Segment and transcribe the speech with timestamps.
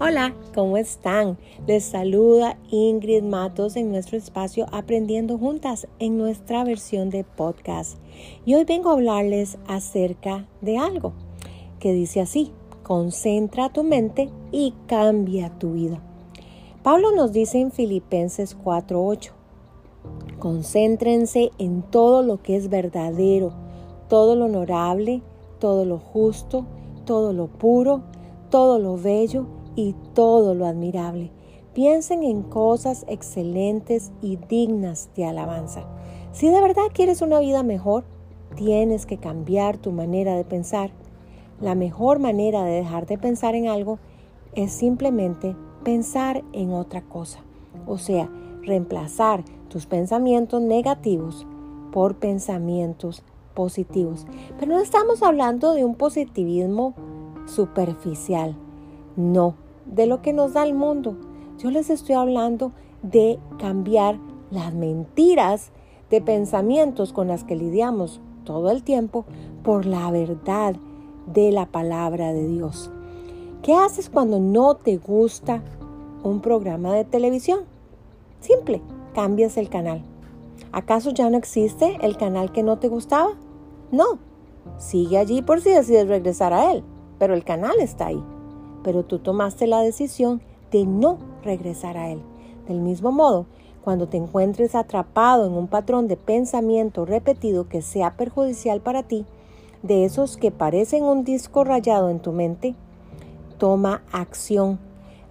[0.00, 1.36] Hola, ¿cómo están?
[1.66, 7.98] Les saluda Ingrid Matos en nuestro espacio Aprendiendo Juntas en nuestra versión de podcast.
[8.46, 11.12] Y hoy vengo a hablarles acerca de algo
[11.78, 12.52] que dice así,
[12.82, 16.00] concentra tu mente y cambia tu vida.
[16.82, 19.32] Pablo nos dice en Filipenses 4:8,
[20.38, 23.52] concéntrense en todo lo que es verdadero,
[24.08, 25.20] todo lo honorable,
[25.60, 26.64] todo lo justo,
[27.04, 28.02] todo lo puro,
[28.50, 31.30] todo lo bello y todo lo admirable.
[31.74, 35.84] Piensen en cosas excelentes y dignas de alabanza.
[36.32, 38.04] Si de verdad quieres una vida mejor,
[38.56, 40.90] tienes que cambiar tu manera de pensar.
[41.60, 43.98] La mejor manera de dejar de pensar en algo
[44.54, 47.40] es simplemente pensar en otra cosa.
[47.86, 48.30] O sea,
[48.62, 51.46] reemplazar tus pensamientos negativos
[51.90, 53.22] por pensamientos
[53.54, 54.26] positivos.
[54.58, 56.94] Pero no estamos hablando de un positivismo
[57.46, 58.56] superficial.
[59.16, 61.16] No, de lo que nos da el mundo.
[61.58, 64.18] Yo les estoy hablando de cambiar
[64.50, 65.70] las mentiras
[66.10, 69.24] de pensamientos con las que lidiamos todo el tiempo
[69.62, 70.76] por la verdad
[71.26, 72.90] de la palabra de Dios.
[73.62, 75.62] ¿Qué haces cuando no te gusta
[76.22, 77.60] un programa de televisión?
[78.40, 78.82] Simple,
[79.14, 80.02] cambias el canal.
[80.72, 83.30] ¿Acaso ya no existe el canal que no te gustaba?
[83.90, 84.18] No,
[84.78, 86.82] sigue allí por si decides regresar a él,
[87.18, 88.22] pero el canal está ahí
[88.82, 92.20] pero tú tomaste la decisión de no regresar a él.
[92.68, 93.46] Del mismo modo,
[93.82, 99.26] cuando te encuentres atrapado en un patrón de pensamiento repetido que sea perjudicial para ti,
[99.82, 102.76] de esos que parecen un disco rayado en tu mente,
[103.58, 104.78] toma acción.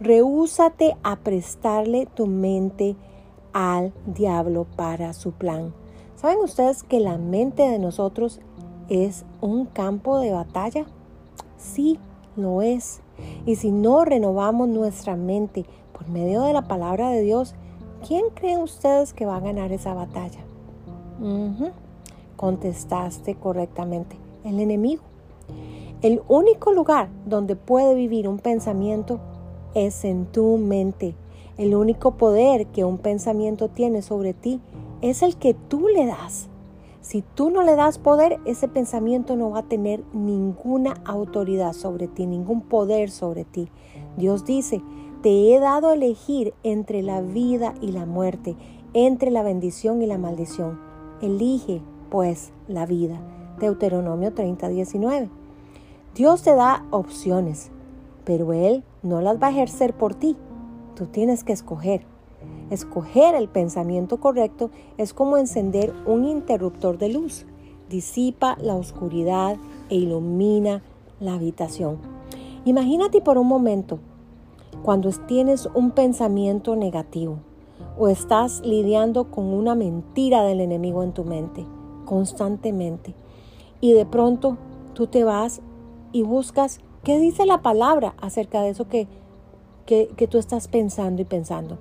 [0.00, 2.96] Rehúsate a prestarle tu mente
[3.52, 5.72] al diablo para su plan.
[6.16, 8.40] ¿Saben ustedes que la mente de nosotros
[8.88, 10.86] es un campo de batalla?
[11.56, 11.98] Sí,
[12.36, 13.00] lo es.
[13.46, 17.54] Y si no renovamos nuestra mente por medio de la palabra de Dios,
[18.06, 20.40] ¿quién creen ustedes que va a ganar esa batalla?
[22.36, 25.02] Contestaste correctamente, el enemigo.
[26.02, 29.20] El único lugar donde puede vivir un pensamiento
[29.74, 31.14] es en tu mente.
[31.58, 34.60] El único poder que un pensamiento tiene sobre ti
[35.02, 36.48] es el que tú le das.
[37.00, 42.08] Si tú no le das poder, ese pensamiento no va a tener ninguna autoridad sobre
[42.08, 43.70] ti, ningún poder sobre ti.
[44.18, 44.82] Dios dice,
[45.22, 48.56] te he dado a elegir entre la vida y la muerte,
[48.92, 50.78] entre la bendición y la maldición.
[51.22, 53.18] Elige, pues, la vida.
[53.58, 55.30] Deuteronomio 30, 19.
[56.14, 57.70] Dios te da opciones,
[58.24, 60.36] pero Él no las va a ejercer por ti.
[60.96, 62.04] Tú tienes que escoger.
[62.70, 67.44] Escoger el pensamiento correcto es como encender un interruptor de luz.
[67.88, 69.56] Disipa la oscuridad
[69.88, 70.82] e ilumina
[71.18, 71.98] la habitación.
[72.64, 73.98] Imagínate por un momento
[74.84, 77.38] cuando tienes un pensamiento negativo
[77.98, 81.66] o estás lidiando con una mentira del enemigo en tu mente
[82.04, 83.14] constantemente
[83.80, 84.56] y de pronto
[84.94, 85.60] tú te vas
[86.12, 89.08] y buscas qué dice la palabra acerca de eso que,
[89.86, 91.78] que, que tú estás pensando y pensando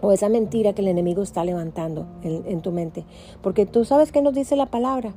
[0.00, 3.04] o esa mentira que el enemigo está levantando en, tu mente.
[3.42, 5.14] Porque tú sabes que nos dice la palabra,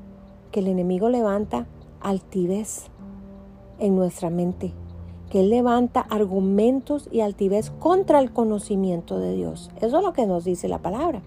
[0.51, 1.67] que el enemigo levanta
[2.01, 2.85] altivez
[3.79, 4.73] en nuestra mente,
[5.29, 9.69] que él levanta argumentos y altivez contra el conocimiento de Dios.
[9.81, 11.21] Eso es lo que nos dice la palabra.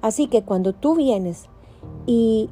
[0.00, 1.46] Así que cuando tú vienes
[2.06, 2.48] y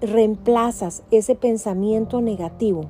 [0.00, 2.82] reemplazas ese pensamiento negativo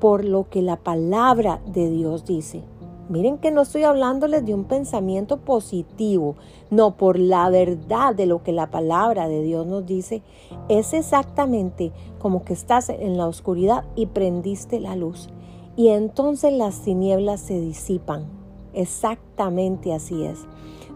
[0.00, 2.62] por lo que la palabra de Dios dice,
[3.08, 6.36] Miren que no estoy hablándoles de un pensamiento positivo,
[6.70, 10.22] no, por la verdad de lo que la palabra de Dios nos dice,
[10.68, 15.30] es exactamente como que estás en la oscuridad y prendiste la luz.
[15.74, 18.26] Y entonces las tinieblas se disipan.
[18.74, 20.40] Exactamente así es.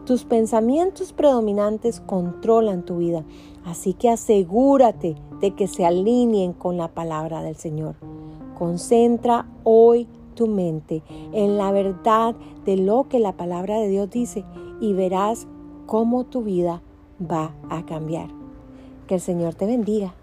[0.05, 3.25] Tus pensamientos predominantes controlan tu vida,
[3.65, 7.94] así que asegúrate de que se alineen con la palabra del Señor.
[8.59, 11.02] Concentra hoy tu mente
[11.32, 12.34] en la verdad
[12.64, 14.44] de lo que la palabra de Dios dice
[14.81, 15.46] y verás
[15.87, 16.82] cómo tu vida
[17.20, 18.29] va a cambiar.
[19.06, 20.14] Que el Señor te bendiga.